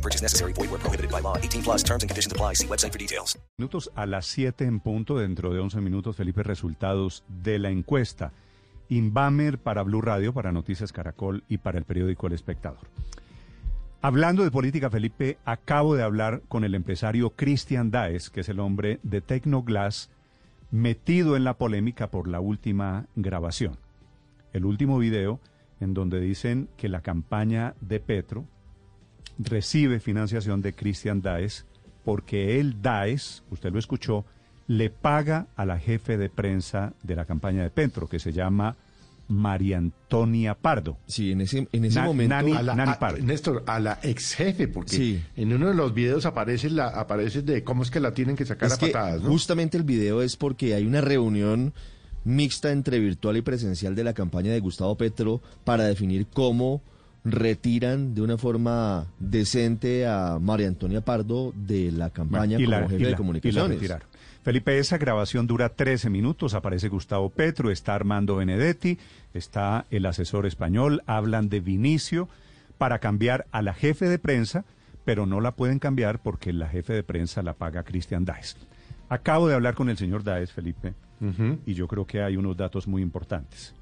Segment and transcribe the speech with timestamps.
[0.00, 0.52] Purchase necessary.
[0.52, 1.36] Void where prohibited by law.
[1.36, 2.54] 18 plus terms and conditions apply.
[2.54, 3.38] See website for details.
[3.58, 8.32] Minutos a las 7 en punto, dentro de 11 minutos, Felipe, resultados de la encuesta.
[8.88, 12.88] Inbamer para Blue Radio, para Noticias Caracol y para el periódico El Espectador.
[14.02, 18.58] Hablando de política, Felipe, acabo de hablar con el empresario Christian Daes, que es el
[18.58, 20.08] hombre de Tecnoglass,
[20.70, 23.76] metido en la polémica por la última grabación.
[24.54, 25.38] El último video
[25.80, 28.46] en donde dicen que la campaña de Petro
[29.42, 31.64] recibe financiación de Christian Daes
[32.04, 34.24] porque él, Daes, usted lo escuchó,
[34.66, 38.76] le paga a la jefe de prensa de la campaña de Petro, que se llama
[39.28, 40.96] María Antonia Pardo.
[41.06, 42.34] Sí, en ese, en ese Na- momento...
[42.34, 43.24] Nani- a la, Nani a- Pardo.
[43.24, 45.22] Néstor, a la ex jefe, porque Sí.
[45.36, 48.44] en uno de los videos aparece la aparece de cómo es que la tienen que
[48.46, 49.28] sacar Es a que patadas, ¿no?
[49.30, 51.72] justamente el video es porque hay una reunión
[52.24, 56.82] mixta entre virtual y presencial de la campaña de Gustavo Petro para definir cómo
[57.24, 62.82] retiran de una forma decente a María Antonia Pardo de la campaña y como la-
[62.88, 63.78] jefe y de la- y la comunicaciones.
[64.42, 68.98] Felipe, esa grabación dura 13 minutos, aparece Gustavo Petro, está Armando Benedetti,
[69.34, 72.26] está el asesor español, hablan de Vinicio
[72.78, 74.64] para cambiar a la jefe de prensa,
[75.04, 78.56] pero no la pueden cambiar porque la jefe de prensa la paga Cristian Daes.
[79.10, 80.94] Acabo de hablar con el señor Daes, Felipe,
[81.66, 83.74] y yo creo que hay unos datos muy importantes.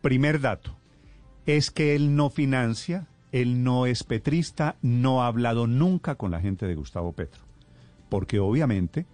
[0.00, 0.76] Primer dato,
[1.46, 6.40] es que él no financia, él no es petrista, no ha hablado nunca con la
[6.40, 7.42] gente de Gustavo Petro.
[8.08, 9.06] Porque obviamente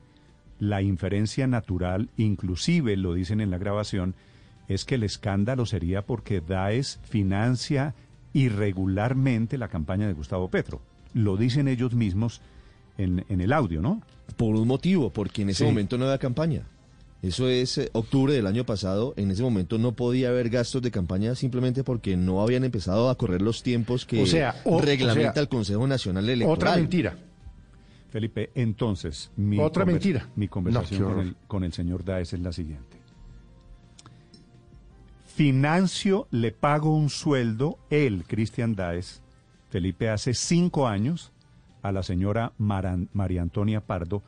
[0.58, 4.14] la inferencia natural, inclusive lo dicen en la grabación,
[4.68, 7.94] es que el escándalo sería porque Daes financia
[8.32, 10.80] irregularmente la campaña de Gustavo Petro.
[11.14, 12.40] Lo dicen ellos mismos
[12.98, 14.02] en, en el audio, ¿no?
[14.36, 15.64] Por un motivo, porque en ese Sí.
[15.64, 16.62] momento no había campaña.
[17.22, 19.12] Eso es eh, octubre del año pasado.
[19.16, 23.16] En ese momento no podía haber gastos de campaña simplemente porque no habían empezado a
[23.18, 26.54] correr los tiempos que O sea, o- o reglamenta sea, el Consejo Nacional Electoral.
[26.56, 27.18] Otra mentira.
[28.10, 30.28] Felipe, entonces, mi, Otra conver- mentira.
[30.34, 32.96] mi conversación con, el, con el señor Daes es la siguiente.
[35.26, 39.22] Financio, le pago un sueldo, él, Cristian Daes,
[39.70, 41.32] Felipe, hace cinco años,
[41.82, 44.22] a la señora Maran- María Antonia Pardo,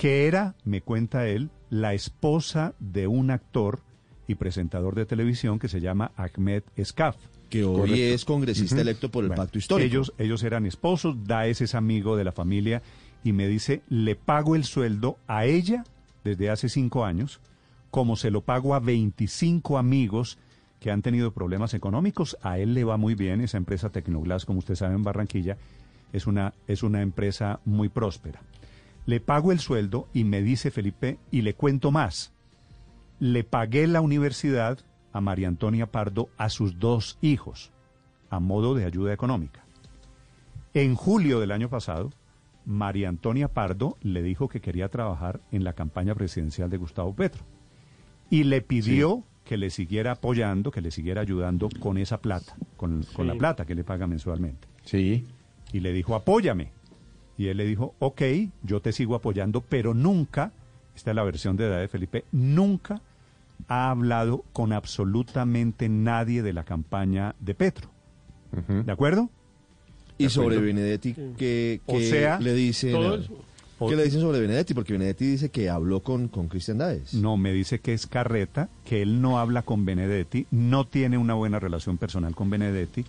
[0.00, 3.80] que era, me cuenta él, la esposa de un actor
[4.26, 7.16] y presentador de televisión que se llama Ahmed Escaf.
[7.50, 8.14] que hoy Correcto.
[8.14, 9.86] es congresista electo por el Bueno, Pacto Histórico.
[9.86, 12.80] Ellos, ellos eran esposos, Daes es amigo de la familia
[13.22, 15.84] y me dice, le pago el sueldo a ella
[16.24, 17.38] desde hace cinco años,
[17.90, 20.38] como se lo pago a 25 amigos
[20.78, 22.38] que han tenido problemas económicos.
[22.40, 25.58] A él le va muy bien, esa empresa Tecnoglass, como usted sabe, en Barranquilla,
[26.14, 28.40] es una, es una empresa muy próspera.
[29.06, 32.32] Le pago el sueldo y me dice Felipe, y le cuento más.
[33.18, 34.78] Le pagué la universidad
[35.12, 37.72] a María Antonia Pardo a sus dos hijos,
[38.28, 39.64] a modo de ayuda económica.
[40.74, 42.10] En julio del año pasado,
[42.64, 47.44] María Antonia Pardo le dijo que quería trabajar en la campaña presidencial de Gustavo Petro
[48.28, 53.02] y le pidió que le siguiera apoyando, que le siguiera ayudando con esa plata, con,
[53.14, 54.68] con la plata que le paga mensualmente.
[54.84, 55.26] Sí.
[55.72, 56.70] Y le dijo, apóyame.
[57.40, 58.20] Y él le dijo, ok,
[58.62, 60.52] yo te sigo apoyando, pero nunca,
[60.94, 63.00] esta es la versión de edad de Felipe, nunca
[63.66, 67.88] ha hablado con absolutamente nadie de la campaña de Petro.
[68.84, 69.30] ¿De acuerdo?
[70.18, 72.94] y sobre Benedetti, que, O sea, le dicen...
[73.88, 74.74] ¿Qué le dicen sobre Benedetti?
[74.74, 77.14] Porque Benedetti dice que habló con, con Cristian Daes.
[77.14, 81.32] No, me dice que es carreta, que él no habla con Benedetti, no tiene una
[81.32, 83.06] buena relación personal con Benedetti.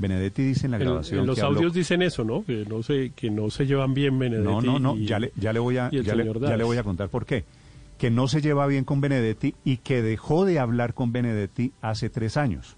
[0.00, 2.44] Benedetti dice en la grabación en los que habló- audios dicen eso, ¿no?
[2.44, 4.48] Que no se, que no se llevan bien Benedetti.
[4.48, 6.76] No, no, no, y- ya le, ya le voy a, ya le, ya le voy
[6.78, 7.44] a contar por qué.
[7.98, 12.08] Que no se lleva bien con Benedetti y que dejó de hablar con Benedetti hace
[12.08, 12.76] tres años.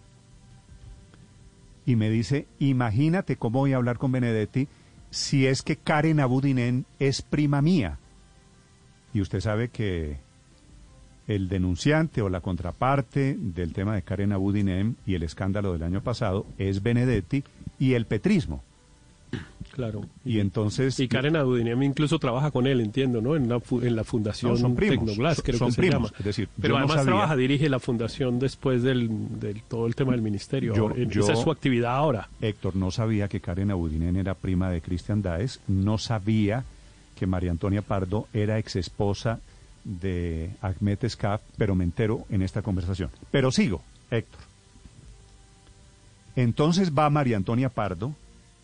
[1.87, 4.69] Y me dice, imagínate cómo voy a hablar con Benedetti
[5.11, 7.99] si es que Karen Abudinen es prima mía.
[9.14, 10.19] Y usted sabe que
[11.29, 16.01] el denunciante o la contraparte del tema de Karen Abudinen y el escándalo del año
[16.03, 17.45] pasado es Benedetti
[17.79, 18.63] y el petrismo.
[19.73, 20.03] Claro.
[20.25, 21.01] Y entonces...
[21.01, 23.37] Y Karen Abudinem incluso trabaja con él, entiendo, ¿no?
[23.37, 25.81] En la, fu- en la fundación No, son primos, Tecnoglass, son- creo son que se
[25.81, 26.19] primos, llama.
[26.19, 29.09] es decir, Pero no además trabaja, dirige la fundación después del,
[29.41, 30.75] del todo el tema del ministerio.
[30.75, 32.29] Yo- yo- Esa es su actividad ahora.
[32.43, 36.83] Héctor, no sabía que Karen Abudinen era prima de Cristian Daes, no sabía que
[37.15, 39.39] que María Antonia Pardo era ex esposa
[39.84, 43.11] de Ahmed Escaf, pero me entero en esta conversación.
[43.31, 44.40] Pero sigo, Héctor.
[46.37, 48.14] Entonces va María Antonia Pardo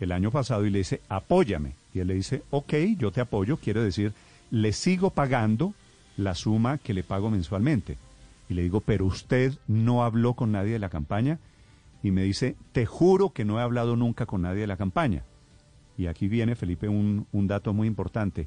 [0.01, 1.73] el año pasado y le dice, apóyame.
[1.93, 4.13] Y él le dice, ok, yo te apoyo, quiere decir,
[4.51, 5.75] le sigo pagando
[6.17, 7.97] la suma que le pago mensualmente.
[8.49, 11.39] Y le digo, pero usted no habló con nadie de la campaña.
[12.03, 15.23] Y me dice, te juro que no he hablado nunca con nadie de la campaña.
[15.99, 18.47] Y aquí viene, Felipe, un, un dato muy importante.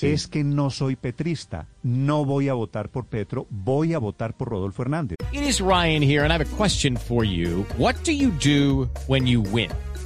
[0.00, 4.48] Es que no soy petrista, no voy a votar por Petro, voy a votar por
[4.48, 5.16] Rodolfo Hernández.
[5.32, 7.64] It is Ryan here, and I have a question for you.
[7.78, 9.70] What do you do when you win?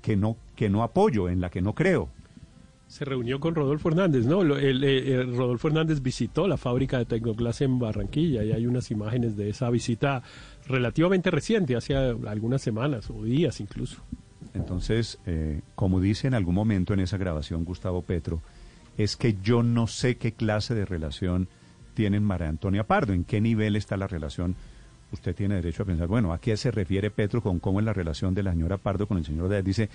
[0.00, 2.08] que no, que no apoyo, en la que no creo.
[2.86, 4.40] Se reunió con Rodolfo Hernández, ¿no?
[4.40, 9.50] El, Rodolfo Hernández visitó la fábrica de Tecnoglass en Barranquilla y hay unas imágenes de
[9.50, 10.22] esa visita
[10.66, 14.02] relativamente reciente, hace algunas semanas o días incluso.
[14.54, 18.40] Entonces, eh, como dice en algún momento en esa grabación Gustavo Petro,
[18.96, 21.48] es que yo no sé qué clase de relación
[21.92, 24.56] tienen María Antonia Pardo, en qué nivel está la relación.
[25.12, 27.92] Usted tiene derecho a pensar, bueno, ¿a qué se refiere Petro con cómo es la
[27.94, 29.64] relación de la señora Pardo con el señor Díaz?
[29.64, 29.88] Dice,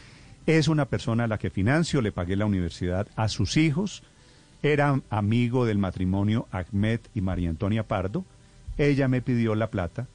[0.45, 4.03] es una persona a la que financio, le pagué la universidad a sus hijos,
[4.63, 8.25] era amigo del matrimonio Ahmed y María Antonia Pardo,
[8.77, 10.07] ella me pidió la plata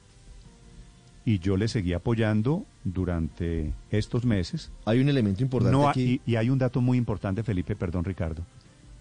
[1.23, 4.71] y yo le seguí apoyando durante estos meses.
[4.85, 6.21] Hay un elemento importante No aquí.
[6.25, 8.43] y, y hay un dato muy importante, Felipe, perdón Ricardo,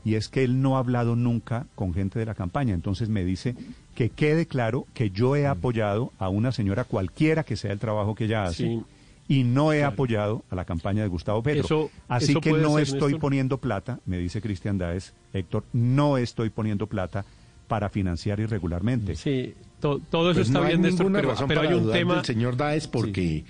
[0.08, 2.72] y es que él no ha hablado nunca con gente de la campaña.
[2.74, 3.54] Entonces me dice
[3.94, 5.36] que quede claro que yo Mm.
[5.36, 8.64] he apoyado a una señora cualquiera que sea el trabajo que ella hace.
[8.68, 8.82] Sí.
[9.30, 9.92] Y no he Claro.
[9.92, 11.64] apoyado a la campaña de Gustavo Petro.
[11.64, 13.20] Eso- Así eso que no ser, estoy Néstor.
[13.20, 17.26] poniendo plata, me dice Cristian Daes, Héctor, no estoy poniendo plata
[17.66, 19.14] para financiar irregularmente.
[19.16, 21.78] Sí, to- todo eso Pues está no hay bien, Néstor, pero, razón pero para hay
[21.78, 22.14] un tema...
[22.14, 23.44] del señor Daes porque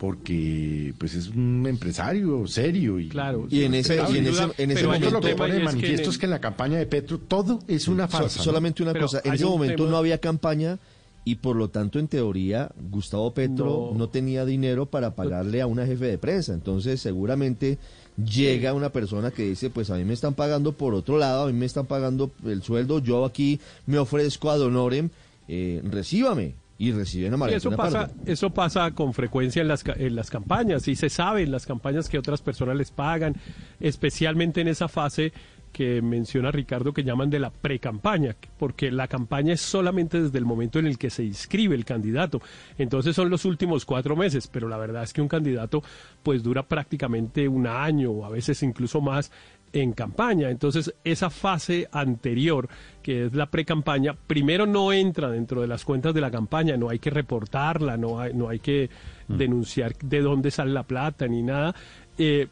[0.00, 4.70] porque pues es un empresario serio y Claro, Y en ese- y en ese- en
[4.70, 6.86] ese momento- lo que pone de es que manifiesto es que en la campaña de
[6.86, 8.38] Petro todo es una farsa.
[8.38, 8.44] ¿no?
[8.44, 10.78] solamente una Pero cosa, en ese un momento tema- no había campaña
[11.26, 13.98] y por lo tanto, en teoría, Gustavo Petro No.
[13.98, 16.54] no, tenía dinero para pagarle a una jefe de prensa.
[16.54, 17.76] Entonces, seguramente
[18.16, 21.46] llega una persona que dice, pues a mí me están pagando por otro lado, a
[21.48, 25.10] mí me están pagando el sueldo, yo aquí me ofrezco a Donorem,
[25.46, 26.54] eh, recíbame.
[26.80, 31.10] Y reciben eso pasa, eso pasa con frecuencia en las, en las campañas y se
[31.10, 33.36] sabe en las campañas que otras personas les pagan,
[33.80, 35.34] especialmente en esa fase
[35.72, 40.44] que menciona Ricardo que llaman de la pre-campaña, porque la campaña es solamente desde el
[40.44, 42.40] momento en el que se inscribe el candidato.
[42.78, 45.82] Entonces son los últimos cuatro meses, pero la verdad es que un candidato
[46.22, 49.30] pues dura prácticamente un año o a veces incluso más
[49.72, 50.50] en campaña.
[50.50, 52.68] Entonces, esa fase anterior,
[53.02, 56.88] que es la pre-campaña, primero no entra dentro de las cuentas de la campaña, no
[56.88, 58.90] hay que reportarla, no hay, no hay que
[59.28, 61.74] denunciar de dónde sale la plata ni nada.
[62.18, 62.48] Eh,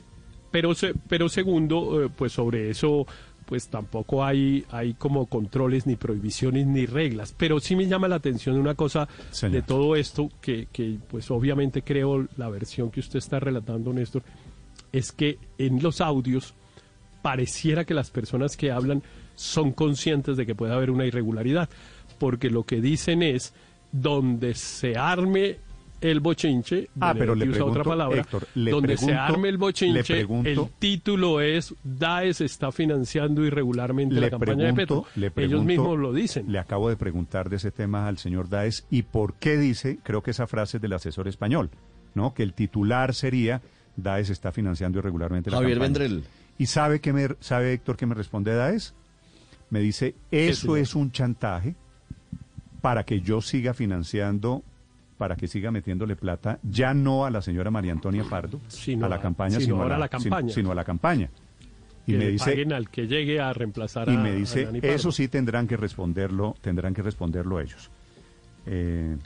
[0.50, 0.72] pero,
[1.08, 3.06] pero segundo, eh, pues sobre eso
[3.48, 7.34] pues tampoco hay, hay como controles, ni prohibiciones, ni reglas.
[7.34, 9.54] Pero sí me llama la atención una cosa Señor.
[9.54, 14.22] de todo esto, que, que pues obviamente creo la versión que usted está relatando, Néstor,
[14.92, 16.52] es que en los audios
[17.22, 19.02] pareciera que las personas que hablan
[19.34, 21.70] son conscientes de que puede haber una irregularidad,
[22.18, 23.54] porque lo que dicen es
[23.92, 25.56] donde se arme
[26.00, 29.54] el bochinche, Ah, pero le pregunto, otra palabra, Héctor, le donde se pregunto- arme el
[29.54, 35.06] le bochinche, pregunto- el título es Daes está financiando irregularmente la campaña de Petro.
[35.16, 36.50] le Ellos mismos lo dicen.
[36.52, 40.22] Le acabo de preguntar de ese tema al señor Daes y por qué dice, creo
[40.22, 41.70] que esa frase es del asesor español,
[42.14, 42.32] ¿no?
[42.34, 43.60] Que el titular sería
[43.96, 45.98] Daes está financiando irregularmente la Javier campaña.
[46.00, 46.24] Vendrell.
[46.58, 48.94] ¿Y sabe que me sabe Héctor que me responde Daes?
[49.70, 51.74] Me dice, eso es un chantaje
[52.80, 54.62] para que yo siga financiando,
[55.18, 59.08] para que siga metiéndole plata, ya no a la señora María Antonia Pardo, Sino a
[59.08, 60.40] la campaña, sino a la, la campaña.
[60.48, 61.28] sino- sino a la campaña.
[62.06, 65.66] Y que me dice, al que llegue a reemplazar y me dice, eso sí tendrán
[65.66, 67.90] que responderlo, tendrán que responderlo ellos.
[68.66, 69.16] Eh,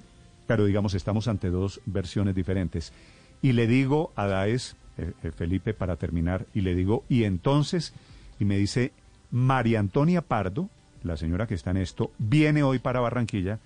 [0.47, 2.93] pero digamos, estamos ante dos versiones diferentes.
[3.41, 7.93] Y le digo a Daes, eh, eh, Felipe, para terminar, y le digo, y entonces,
[8.41, 8.93] y me dice,
[9.31, 10.69] María Antonia Pardo,
[11.05, 13.59] la señora que está en esto, viene hoy para Barranquilla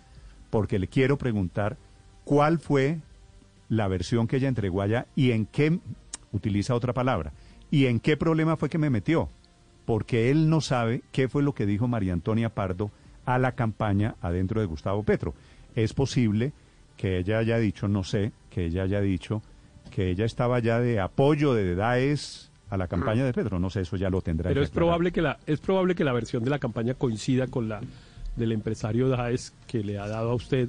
[0.51, 1.77] porque le quiero preguntar
[2.27, 2.99] cuál fue
[3.69, 5.79] la versión que ella entregó allá y en qué,
[6.33, 7.33] utiliza otra palabra,
[7.71, 9.31] y en qué problema fue que me metió.
[9.87, 12.91] porque él no sabe qué fue lo que dijo María Antonia Pardo
[13.25, 15.33] a la campaña adentro de Gustavo Petro.
[15.77, 16.53] Es posible
[16.97, 19.43] que ella haya dicho, no sé, que ella haya dicho
[19.93, 23.61] que ella estaba ya de apoyo de Daes a la campaña de Petro.
[23.61, 24.49] No sé, eso ya lo tendrá.
[24.51, 24.87] Pero que es aclarar.
[24.87, 27.81] probable que la es probable que la versión de la campaña coincida con la
[28.35, 30.69] del empresario Daes que le ha dado a usted,